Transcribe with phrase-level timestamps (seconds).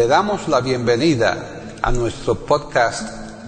[0.00, 3.06] Le damos la bienvenida a nuestro podcast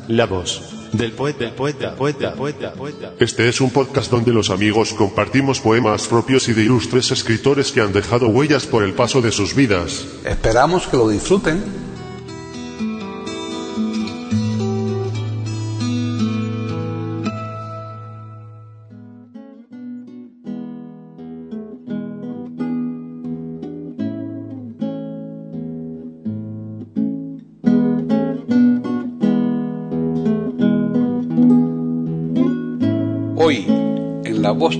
[0.08, 0.60] La voz
[0.92, 3.12] del poeta, del poeta, poeta, poeta, poeta.
[3.18, 7.80] Este es un podcast donde los amigos compartimos poemas propios y de ilustres escritores que
[7.80, 10.04] han dejado huellas por el paso de sus vidas.
[10.26, 11.91] Esperamos que lo disfruten.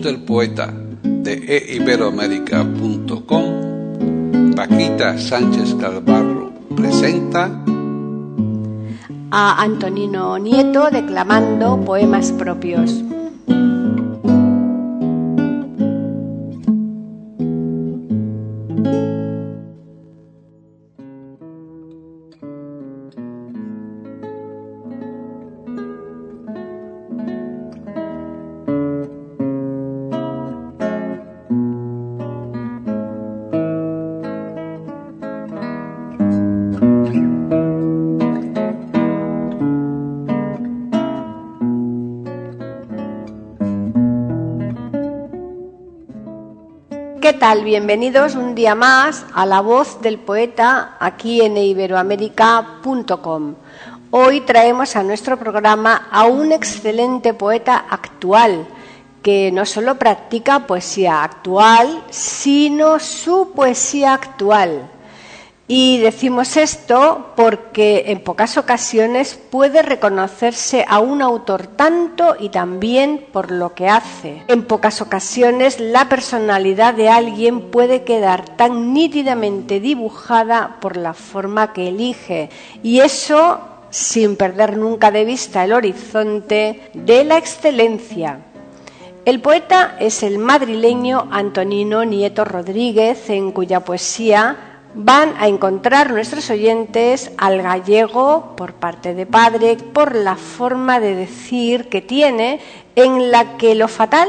[0.01, 7.51] Del poeta de eiberoamérica.com, Paquita Sánchez Calvarro presenta
[9.31, 13.05] a Antonino Nieto declamando poemas propios.
[47.43, 47.65] Tal?
[47.65, 53.55] Bienvenidos un día más a La Voz del Poeta aquí en iberoamérica.com.
[54.13, 58.69] Hoy traemos a nuestro programa a un excelente poeta actual
[59.25, 64.89] que no solo practica poesía actual, sino su poesía actual.
[65.75, 73.25] Y decimos esto porque en pocas ocasiones puede reconocerse a un autor tanto y también
[73.33, 74.43] por lo que hace.
[74.49, 81.73] En pocas ocasiones la personalidad de alguien puede quedar tan nítidamente dibujada por la forma
[81.73, 82.51] que elige.
[82.83, 88.41] Y eso sin perder nunca de vista el horizonte de la excelencia.
[89.25, 96.51] El poeta es el madrileño Antonino Nieto Rodríguez, en cuya poesía van a encontrar nuestros
[96.51, 102.61] oyentes al gallego por parte de padre, por la forma de decir que tiene,
[102.95, 104.29] en la que lo fatal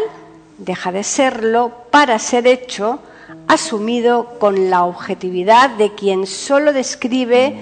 [0.58, 3.00] deja de serlo para ser hecho,
[3.48, 7.56] asumido con la objetividad de quien solo describe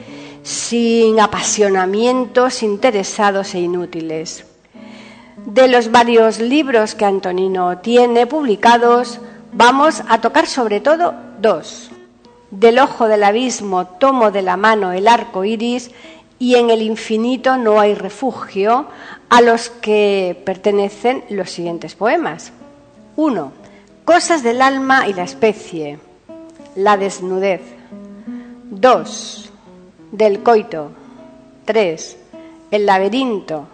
[0.44, 4.46] sin apasionamientos interesados e inútiles.
[5.46, 9.20] De los varios libros que Antonino tiene publicados,
[9.54, 11.91] vamos a tocar sobre todo dos
[12.52, 15.92] del ojo del abismo tomo de la mano el arco iris
[16.42, 18.88] y en el infinito no hay refugio,
[19.30, 22.52] a los que pertenecen los siguientes poemas.
[23.16, 23.52] 1.
[24.06, 26.00] Cosas del alma y la especie.
[26.76, 27.62] La desnudez.
[28.72, 29.52] 2.
[30.14, 30.92] Del coito.
[31.66, 32.18] 3.
[32.72, 33.68] El laberinto.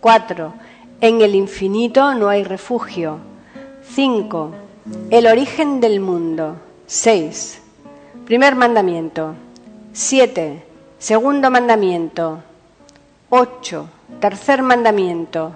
[0.00, 0.54] 4.
[1.00, 3.18] En el infinito no hay refugio.
[3.92, 4.52] 5.
[5.10, 6.58] El origen del mundo.
[6.86, 7.60] 6.
[8.24, 9.34] Primer mandamiento.
[9.92, 10.64] Siete.
[10.98, 12.42] Segundo mandamiento.
[13.28, 13.86] Ocho.
[14.18, 15.52] Tercer mandamiento.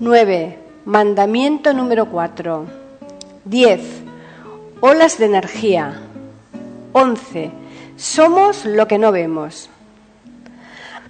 [0.00, 0.58] Nueve.
[0.84, 2.66] Mandamiento número cuatro.
[3.44, 4.02] Diez.
[4.80, 6.00] Olas de energía.
[6.92, 7.52] Once.
[7.96, 9.70] Somos lo que no vemos.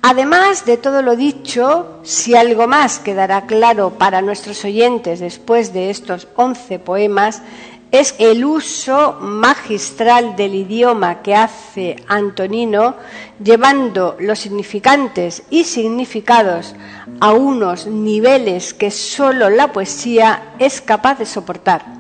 [0.09, 5.91] Además de todo lo dicho, si algo más quedará claro para nuestros oyentes después de
[5.91, 7.43] estos once poemas,
[7.91, 12.95] es el uso magistral del idioma que hace Antonino,
[13.43, 16.77] llevando los significantes y significados
[17.19, 21.96] a unos niveles que solo la poesía es capaz de soportar.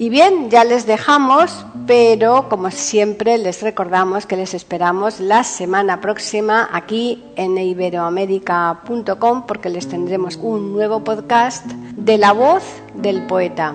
[0.00, 6.00] Y bien, ya les dejamos, pero como siempre les recordamos que les esperamos la semana
[6.00, 12.62] próxima aquí en iberoamérica.com porque les tendremos un nuevo podcast de la voz
[12.94, 13.74] del poeta.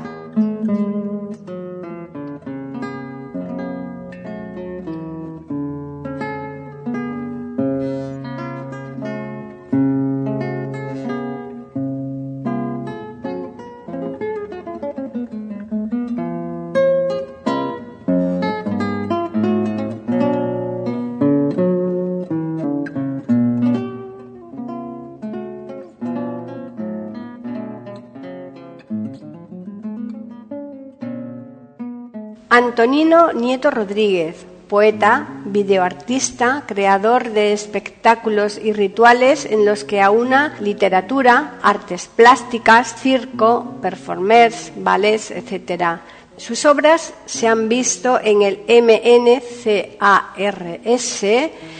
[32.56, 41.60] Antonino Nieto Rodríguez, poeta, videoartista, creador de espectáculos y rituales en los que aúna literatura,
[41.62, 46.00] artes plásticas, circo, performers, ballets, etc.
[46.38, 49.66] Sus obras se han visto en el MNCARS,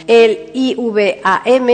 [0.06, 1.70] el IVAM,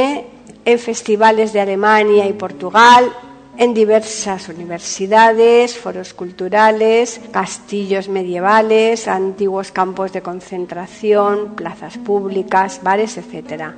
[0.64, 3.12] en festivales de Alemania y Portugal,
[3.58, 13.74] en diversas universidades, foros culturales, castillos medievales, antiguos campos de concentración, plazas públicas, bares, etc.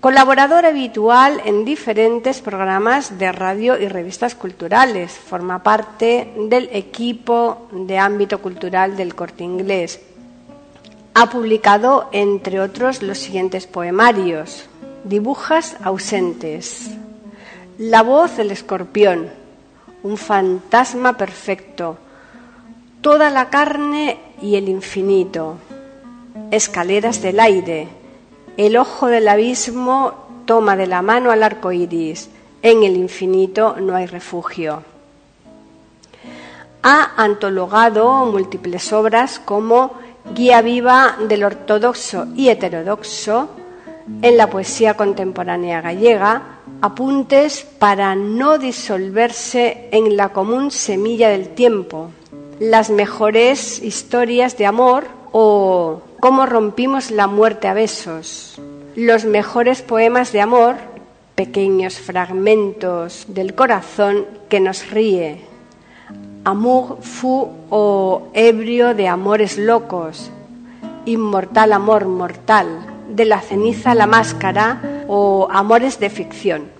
[0.00, 5.12] Colaborador habitual en diferentes programas de radio y revistas culturales.
[5.12, 10.00] Forma parte del equipo de ámbito cultural del corte inglés.
[11.14, 14.66] Ha publicado, entre otros, los siguientes poemarios.
[15.02, 16.97] Dibujas ausentes.
[17.78, 19.30] La voz del escorpión.
[20.02, 21.96] Un fantasma perfecto.
[23.00, 25.56] Toda la carne y el infinito.
[26.50, 27.88] Escaleras del aire
[28.58, 30.14] el ojo del abismo
[30.44, 32.28] toma de la mano al arco iris.
[32.60, 34.82] En el infinito no hay refugio.
[36.82, 39.92] Ha antologado múltiples obras como
[40.34, 43.48] Guía viva del ortodoxo y heterodoxo
[44.22, 52.10] en la poesía contemporánea gallega, apuntes para no disolverse en la común semilla del tiempo,
[52.60, 58.60] las mejores historias de amor o cómo rompimos la muerte a besos,
[58.96, 60.76] los mejores poemas de amor,
[61.34, 65.48] pequeños fragmentos del corazón que nos ríe,
[66.44, 70.30] Amour fu o ebrio de amores locos,
[71.04, 72.66] inmortal amor mortal,
[73.10, 76.70] de la ceniza la máscara o amores de ficción.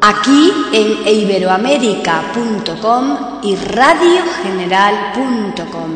[0.00, 5.93] Aquí en iberoamérica.com y radiogeneral.com.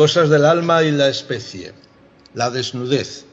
[0.00, 1.74] Cosas del alma y la especie.
[2.32, 3.26] La desnudez.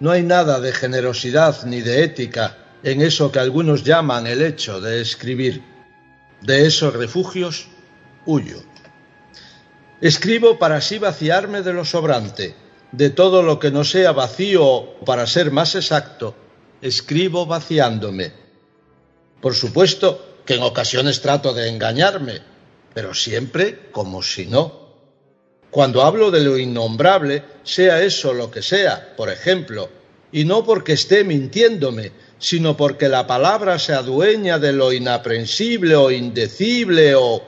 [0.00, 4.80] No hay nada de generosidad ni de ética en eso que algunos llaman el hecho
[4.80, 5.62] de escribir.
[6.40, 7.68] De esos refugios
[8.26, 8.60] huyo.
[10.00, 12.56] Escribo para así vaciarme de lo sobrante,
[12.90, 16.34] de todo lo que no sea vacío, para ser más exacto,
[16.82, 18.32] escribo vaciándome.
[19.40, 22.40] Por supuesto, que en ocasiones trato de engañarme,
[22.94, 24.94] pero siempre como si no.
[25.70, 29.90] Cuando hablo de lo innombrable, sea eso lo que sea, por ejemplo,
[30.32, 36.10] y no porque esté mintiéndome, sino porque la palabra se adueña de lo inaprensible o
[36.10, 37.42] indecible o...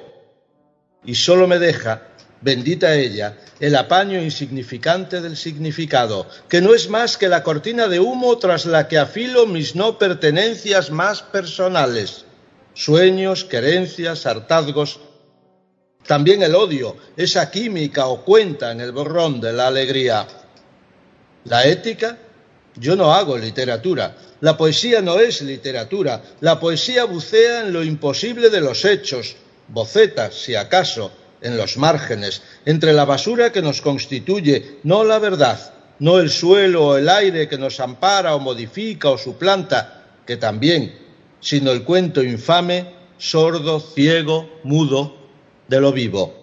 [1.02, 2.02] y solo me deja,
[2.42, 7.98] bendita ella, el apaño insignificante del significado, que no es más que la cortina de
[7.98, 12.26] humo tras la que afilo mis no pertenencias más personales
[12.74, 15.00] sueños, querencias, hartazgos.
[16.06, 20.26] También el odio, esa química o cuenta en el borrón de la alegría.
[21.44, 22.18] La ética,
[22.76, 24.16] yo no hago literatura.
[24.40, 26.22] La poesía no es literatura.
[26.40, 29.36] La poesía bucea en lo imposible de los hechos,
[29.68, 31.12] boceta, si acaso,
[31.42, 36.86] en los márgenes, entre la basura que nos constituye, no la verdad, no el suelo
[36.86, 41.09] o el aire que nos ampara o modifica o suplanta, que también,
[41.40, 45.16] sino el cuento infame, sordo, ciego, mudo,
[45.68, 46.34] de lo vivo.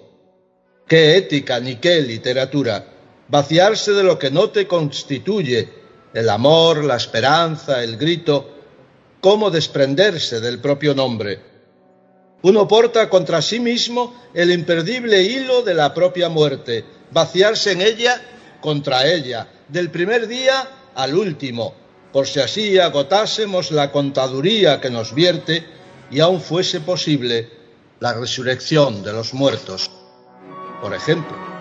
[0.88, 2.94] ¿Qué ética ni qué literatura?
[3.28, 5.70] Vaciarse de lo que no te constituye,
[6.14, 8.58] el amor, la esperanza, el grito,
[9.20, 11.40] cómo desprenderse del propio nombre.
[12.44, 18.22] Uno porta contra sí mismo el imperdible hilo de la propia muerte, vaciarse en ella
[18.62, 21.74] contra ella, del primer día al último,
[22.12, 25.66] por si así agotásemos la contaduría que nos vierte
[26.10, 27.50] y aún fuese posible
[28.00, 29.92] la resurrección de los muertos,
[30.82, 31.57] por ejemplo.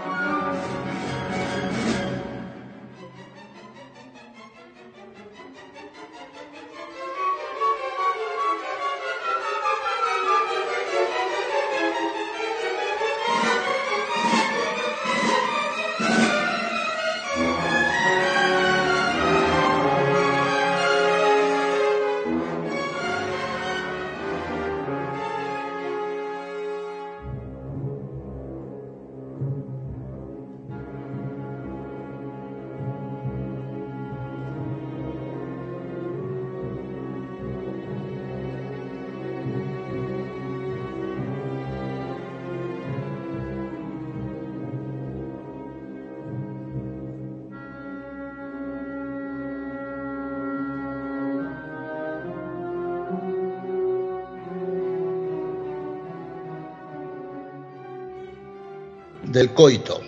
[59.37, 60.01] Del coito.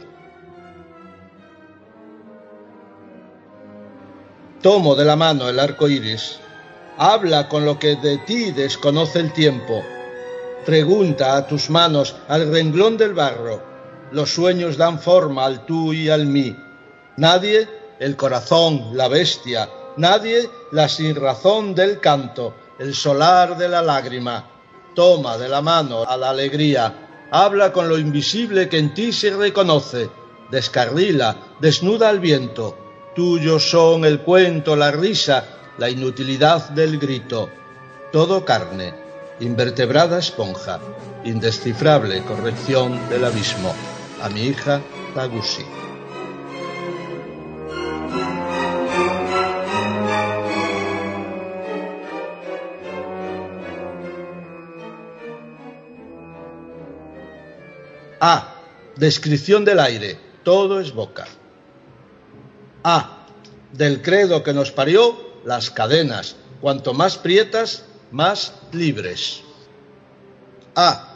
[4.63, 6.39] Tomo de la mano el arco iris.
[6.97, 9.85] Habla con lo que de ti desconoce el tiempo.
[10.65, 13.63] Pregunta a tus manos al renglón del barro.
[14.13, 16.57] Los sueños dan forma al tú y al mí.
[17.19, 17.69] Nadie,
[17.99, 19.69] el corazón, la bestia.
[19.99, 24.43] Nadie, la sinrazón del canto, el solar de la lágrima.
[24.95, 27.08] Toma de la mano a la alegría.
[27.31, 30.11] Habla con lo invisible que en ti se reconoce.
[30.51, 35.45] Descarrila, desnuda al viento Tuyos son el cuento, la risa,
[35.77, 37.51] la inutilidad del grito.
[38.13, 38.95] Todo carne,
[39.41, 40.79] invertebrada esponja,
[41.25, 43.75] indescifrable corrección del abismo.
[44.23, 44.81] A mi hija
[45.17, 45.88] Tagusi.
[58.21, 58.55] A.
[58.97, 60.19] Descripción del aire.
[60.43, 61.27] Todo es boca.
[62.83, 63.27] A.
[63.73, 66.37] Del credo que nos parió, las cadenas.
[66.61, 69.43] Cuanto más prietas, más libres.
[70.75, 71.15] A.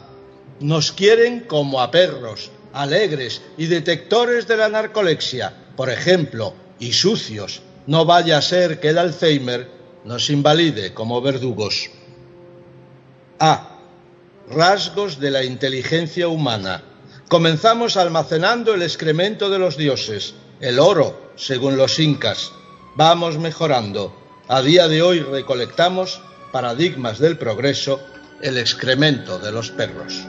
[0.59, 7.61] Nos quieren como a perros, alegres y detectores de la narcolexia, por ejemplo, y sucios.
[7.87, 9.67] No vaya a ser que el Alzheimer
[10.05, 11.89] nos invalide como verdugos.
[13.39, 13.79] A.
[14.49, 16.83] Rasgos de la inteligencia humana.
[17.33, 22.51] Comenzamos almacenando el excremento de los dioses, el oro, según los incas.
[22.95, 24.15] Vamos mejorando.
[24.47, 26.21] A día de hoy recolectamos
[26.51, 27.99] paradigmas del progreso,
[28.39, 30.27] el excremento de los perros.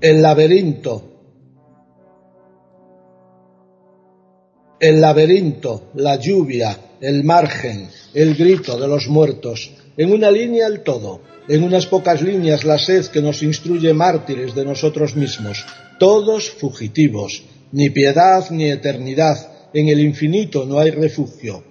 [0.00, 1.02] El laberinto.
[4.78, 10.84] El laberinto, la lluvia, el margen, el grito de los muertos, en una línea el
[10.84, 15.66] todo, en unas pocas líneas la sed que nos instruye mártires de nosotros mismos,
[15.98, 21.64] todos fugitivos, ni piedad ni eternidad, en el infinito no hay refugio.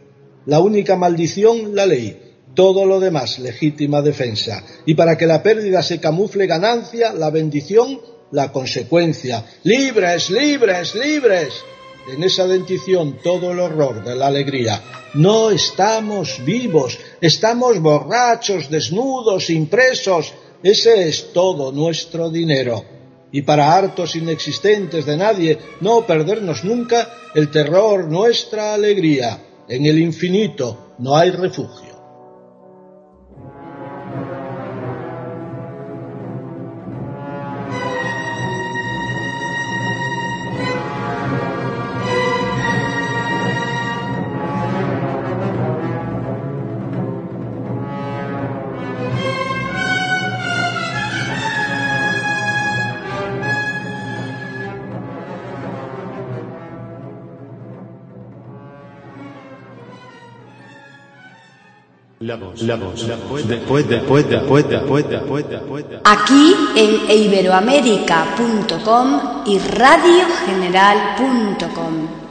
[0.46, 2.20] La única maldición, la ley,
[2.56, 8.17] todo lo demás legítima defensa, y para que la pérdida se camufle ganancia, la bendición
[8.32, 9.46] la consecuencia.
[9.64, 11.54] Libres, libres, libres.
[12.14, 14.82] En esa dentición todo el horror de la alegría.
[15.14, 20.34] No estamos vivos, estamos borrachos, desnudos, impresos.
[20.64, 22.84] Ese es todo nuestro dinero.
[23.32, 29.44] Y para hartos inexistentes de nadie, no perdernos nunca el terror, nuestra alegría.
[29.68, 31.87] En el infinito no hay refugio.
[66.04, 72.27] Aquí en iberoamérica.com y radiogeneral.com.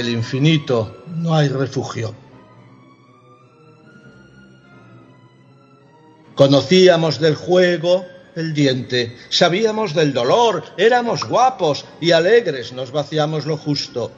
[0.00, 2.14] el infinito no hay refugio.
[6.34, 8.04] Conocíamos del juego
[8.34, 14.10] el diente, sabíamos del dolor, éramos guapos y alegres, nos vaciamos lo justo.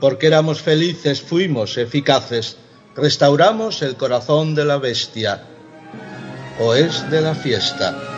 [0.00, 2.56] porque éramos felices, fuimos eficaces,
[2.94, 5.42] restauramos el corazón de la bestia,
[6.60, 8.17] o es de la fiesta.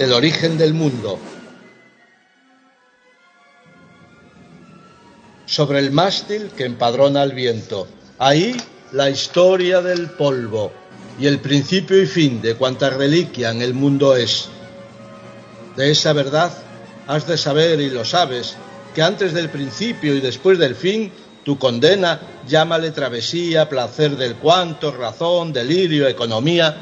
[0.00, 1.18] El origen del mundo.
[5.44, 7.86] Sobre el mástil que empadrona el viento.
[8.18, 8.56] Ahí
[8.92, 10.72] la historia del polvo
[11.18, 14.48] y el principio y fin de cuanta reliquia en el mundo es.
[15.76, 16.50] De esa verdad
[17.06, 18.56] has de saber y lo sabes,
[18.94, 21.12] que antes del principio y después del fin,
[21.44, 26.74] tu condena, llámale travesía, placer del cuanto, razón, delirio, economía,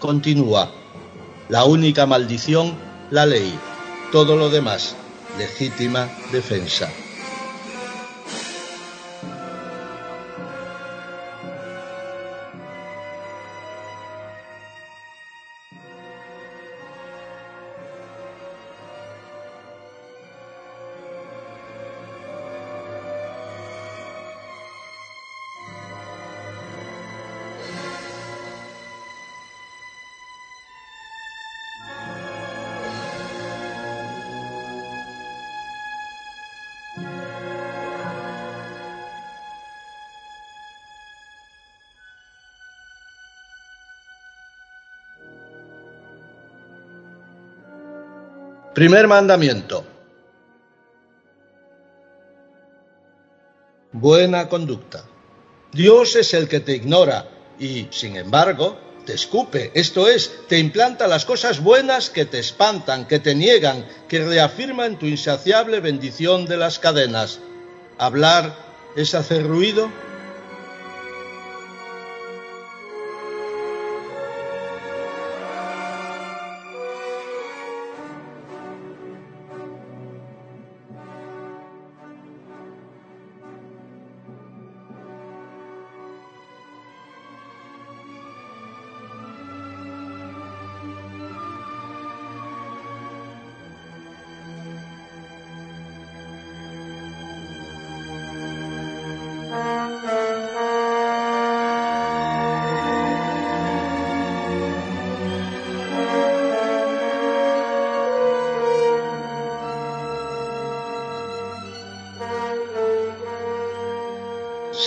[0.00, 0.68] continúa
[1.48, 2.76] la única maldición,
[3.10, 3.58] la ley.
[4.12, 4.96] Todo lo demás,
[5.38, 6.88] legítima defensa.
[48.76, 49.86] Primer mandamiento.
[53.90, 55.06] Buena conducta.
[55.72, 57.26] Dios es el que te ignora
[57.58, 63.08] y, sin embargo, te escupe, esto es, te implanta las cosas buenas que te espantan,
[63.08, 67.40] que te niegan, que reafirman tu insaciable bendición de las cadenas.
[67.96, 68.58] Hablar
[68.94, 69.90] es hacer ruido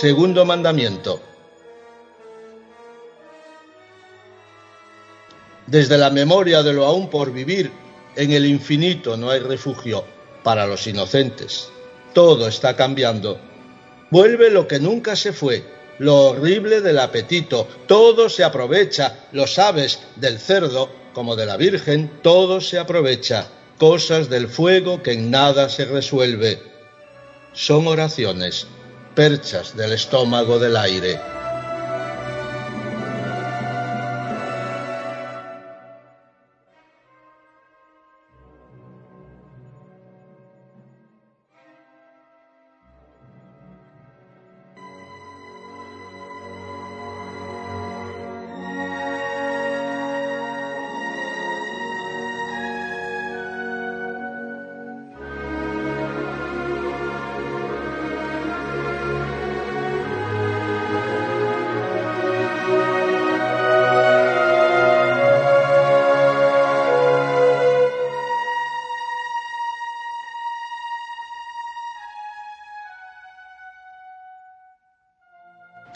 [0.00, 1.20] Segundo mandamiento.
[5.66, 7.70] Desde la memoria de lo aún por vivir,
[8.16, 10.02] en el infinito no hay refugio
[10.42, 11.68] para los inocentes.
[12.14, 13.38] Todo está cambiando.
[14.10, 15.64] Vuelve lo que nunca se fue,
[15.98, 17.68] lo horrible del apetito.
[17.86, 23.48] Todo se aprovecha, lo sabes, del cerdo como de la Virgen, todo se aprovecha.
[23.76, 26.58] Cosas del fuego que en nada se resuelve.
[27.52, 28.66] Son oraciones
[29.14, 31.39] perchas del estómago del aire.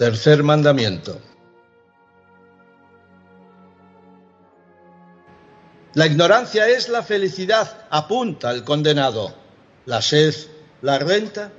[0.05, 1.19] Tercer mandamiento.
[5.95, 9.35] La ignorancia es la felicidad, apunta el condenado.
[9.87, 10.35] La sed,
[10.83, 11.53] la renta,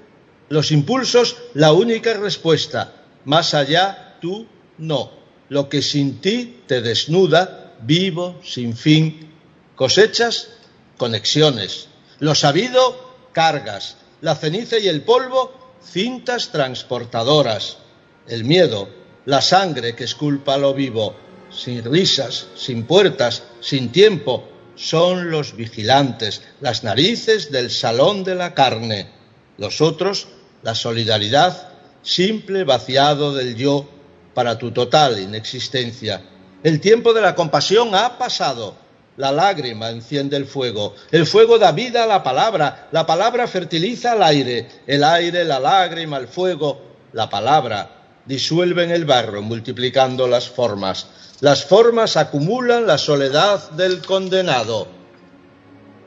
[0.50, 2.94] los impulsos, la única respuesta.
[3.24, 4.46] Más allá, tú
[4.78, 5.10] no.
[5.50, 9.34] Lo que sin ti te desnuda, vivo, sin fin.
[9.76, 10.50] Cosechas,
[10.98, 11.88] conexiones.
[12.20, 13.98] Lo sabido, cargas.
[14.22, 15.52] La ceniza y el polvo,
[15.84, 17.80] cintas transportadoras.
[18.28, 18.90] El miedo,
[19.26, 21.16] la sangre que esculpa lo vivo.
[21.52, 28.56] Sin risas, sin puertas, sin tiempo, son los vigilantes, las narices del salón de la
[28.56, 29.12] carne.
[29.58, 30.28] Los otros,
[30.64, 31.70] la solidaridad,
[32.02, 33.88] simple vaciado del yo
[34.34, 36.22] para tu total inexistencia.
[36.64, 38.76] El tiempo de la compasión ha pasado.
[39.18, 40.96] La lágrima enciende el fuego.
[41.12, 42.90] El fuego da vida a la palabra.
[42.92, 44.68] La palabra fertiliza el aire.
[44.88, 46.82] El aire, la lágrima, el fuego.
[47.14, 51.08] La palabra disuelve en el barro, multiplicando las formas.
[51.42, 54.88] Las formas acumulan la soledad del condenado.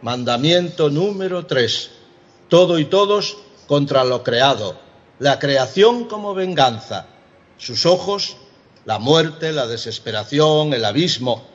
[0.03, 1.91] Mandamiento número 3.
[2.49, 4.79] Todo y todos contra lo creado.
[5.19, 7.07] La creación como venganza.
[7.57, 8.37] Sus ojos,
[8.85, 11.47] la muerte, la desesperación, el abismo.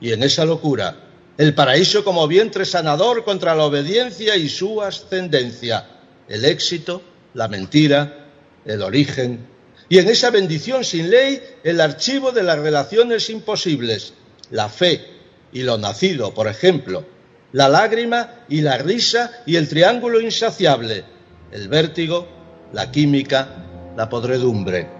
[0.00, 0.96] Y en esa locura,
[1.36, 5.86] el paraíso como vientre sanador contra la obediencia y su ascendencia.
[6.26, 7.00] El éxito,
[7.34, 8.26] la mentira,
[8.64, 9.46] el origen,
[9.88, 14.12] y en esa bendición sin ley el archivo de las relaciones imposibles,
[14.50, 15.04] la fe
[15.52, 17.04] y lo nacido, por ejemplo,
[17.52, 21.04] la lágrima y la risa y el triángulo insaciable,
[21.52, 22.28] el vértigo,
[22.72, 23.48] la química,
[23.96, 24.97] la podredumbre.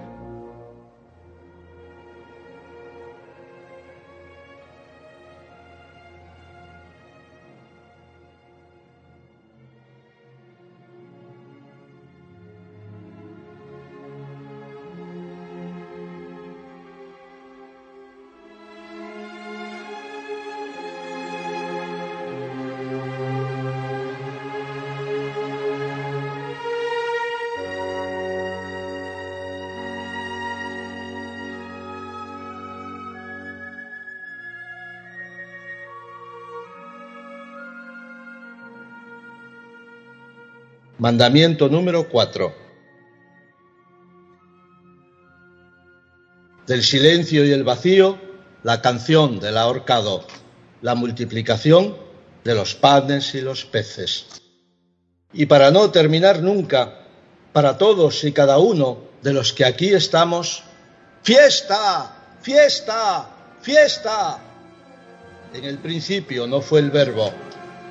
[40.98, 42.52] Mandamiento número 4.
[46.66, 48.18] Del silencio y el vacío,
[48.64, 50.26] la canción del ahorcado,
[50.82, 51.96] la multiplicación
[52.42, 54.26] de los panes y los peces.
[55.32, 57.06] Y para no terminar nunca,
[57.52, 60.64] para todos y cada uno de los que aquí estamos,
[61.22, 63.30] fiesta, fiesta,
[63.62, 64.40] fiesta.
[65.54, 67.30] En el principio no fue el verbo,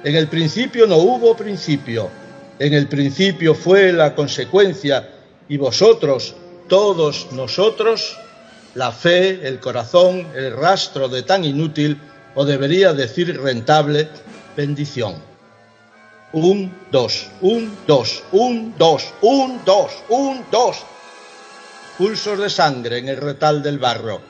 [0.04, 2.27] en el principio no hubo principio
[2.60, 5.10] en el principio fue la consecuencia
[5.48, 6.36] y vosotros,
[6.68, 8.18] todos nosotros,
[8.74, 12.00] la fe, el corazón, el rastro de tan inútil,
[12.36, 14.10] o debería decir rentable,
[14.56, 15.16] bendición.
[16.34, 20.78] Un, dos, un, dos, un, dos, un, dos, un, dos.
[21.98, 24.22] Pulsos de sangre en el retal del barro,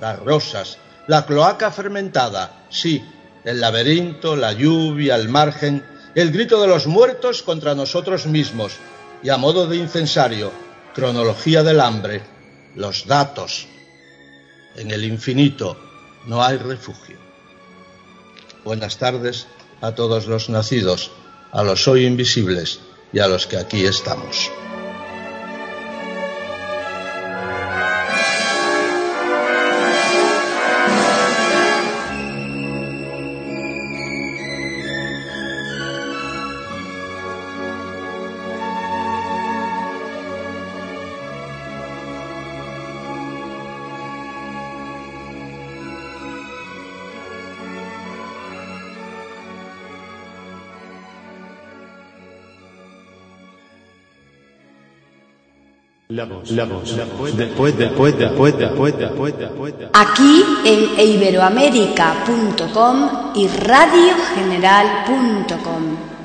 [0.00, 3.02] las rosas, la cloaca fermentada, sí,
[3.44, 5.82] el laberinto, la lluvia, el margen,
[6.16, 8.72] el grito de los muertos contra nosotros mismos
[9.22, 10.50] y a modo de incensario,
[10.94, 12.22] cronología del hambre,
[12.74, 13.68] los datos.
[14.76, 15.76] En el infinito
[16.26, 17.18] no hay refugio.
[18.64, 19.46] Buenas tardes
[19.82, 21.10] a todos los nacidos,
[21.52, 22.80] a los hoy invisibles
[23.12, 24.50] y a los que aquí estamos.
[59.92, 66.15] Aquí en iberoamérica.com y radiogeneral.com.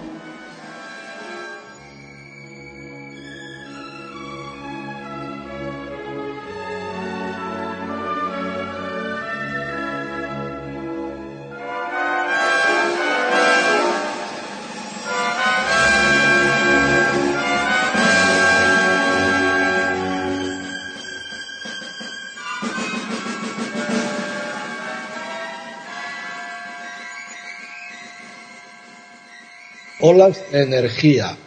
[30.02, 31.38] olas de energía.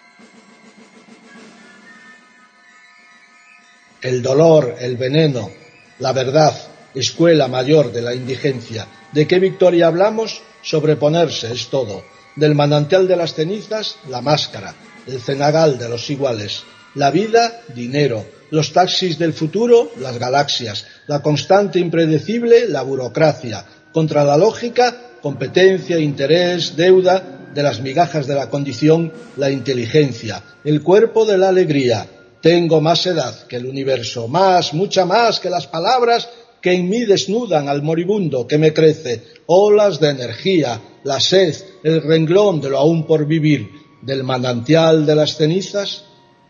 [4.01, 5.51] El dolor, el veneno,
[5.99, 6.55] la verdad,
[6.95, 8.87] escuela mayor de la indigencia.
[9.13, 10.43] ¿De qué victoria hablamos?
[10.63, 12.05] Sobreponerse es todo.
[12.37, 14.75] Del manantial de las cenizas, la máscara,
[15.07, 16.65] el cenagal de los iguales.
[16.95, 18.25] La vida, dinero.
[18.51, 20.85] Los taxis del futuro, las galaxias.
[21.07, 23.65] La constante impredecible, la burocracia.
[23.93, 27.34] Contra la lógica, competencia, interés, deuda.
[27.55, 30.43] De las migajas de la condición, la inteligencia.
[30.65, 32.07] El cuerpo de la alegría.
[32.43, 36.29] Tengo más edad que el universo, más, mucha más que las palabras
[36.61, 42.03] que en mí desnudan al moribundo que me crece, olas de energía, la sed, el
[42.03, 43.71] renglón de lo aún por vivir,
[44.03, 46.05] del manantial de las cenizas,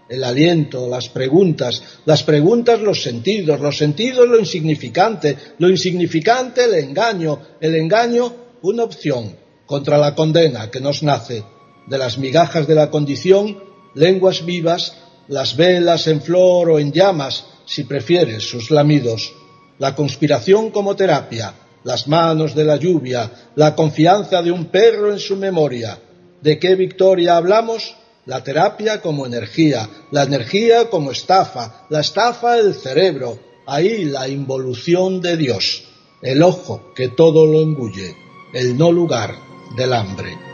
[0.09, 6.75] el aliento, las preguntas, las preguntas los sentidos, los sentidos lo insignificante, lo insignificante el
[6.75, 11.44] engaño, el engaño una opción contra la condena que nos nace,
[11.87, 13.62] de las migajas de la condición,
[13.94, 14.96] lenguas vivas,
[15.29, 19.33] las velas en flor o en llamas, si prefieres sus lamidos
[19.79, 25.18] la conspiración como terapia, las manos de la lluvia, la confianza de un perro en
[25.18, 25.98] su memoria.
[26.40, 27.94] ¿De qué victoria hablamos?
[28.27, 35.20] La terapia como energía, la energía como estafa, la estafa el cerebro, ahí la involución
[35.20, 35.85] de Dios,
[36.22, 38.16] el ojo que todo lo embulle,
[38.55, 39.35] el no lugar
[39.75, 40.54] del hambre.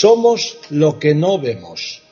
[0.00, 2.02] Somos lo que no vemos.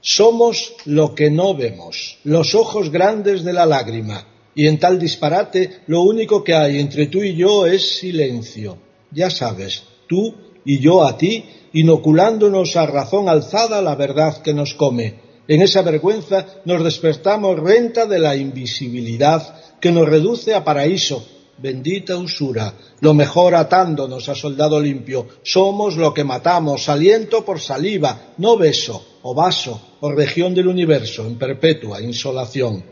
[0.00, 5.80] Somos lo que no vemos, los ojos grandes de la lágrima, y en tal disparate
[5.88, 8.78] lo único que hay entre tú y yo es silencio.
[9.10, 10.32] Ya sabes, tú
[10.64, 15.18] y yo a ti, inoculándonos a razón alzada la verdad que nos come.
[15.48, 21.26] En esa vergüenza nos despertamos renta de la invisibilidad que nos reduce a paraíso,
[21.56, 25.28] Bendita usura, lo mejor atándonos a soldado limpio.
[25.42, 31.26] Somos lo que matamos, aliento por saliva, no beso, o vaso, o región del universo
[31.26, 32.84] en perpetua insolación.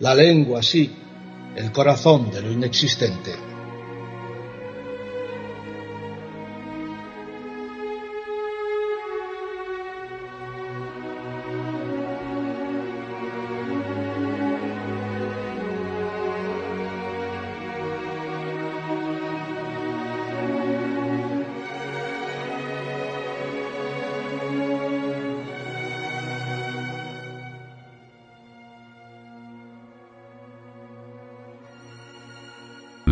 [0.00, 0.90] La lengua, sí,
[1.54, 3.45] el corazón de lo inexistente.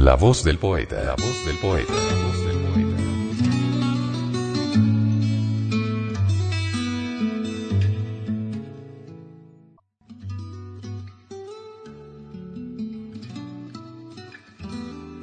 [0.05, 1.03] La voz del poeta.
[1.03, 1.90] La voz del poeta.
[1.95, 2.95] La voz del poeta.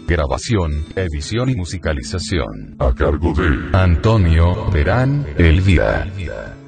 [0.07, 2.75] Grabación, edición y musicalización.
[2.79, 6.07] A cargo de Antonio Verán Elvira.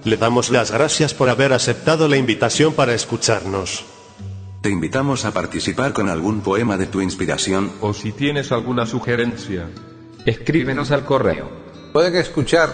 [0.03, 3.92] Le damos las gracias por haber aceptado la invitación para escucharnos.
[4.63, 9.67] Te invitamos a participar con algún poema de tu inspiración O si tienes alguna sugerencia,
[10.25, 11.51] escríbenos al correo.
[11.91, 12.69] Pueden escuchar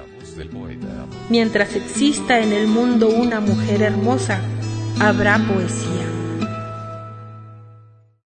[1.30, 4.40] Mientras exista en el mundo una mujer hermosa,
[5.00, 5.91] habrá poesía.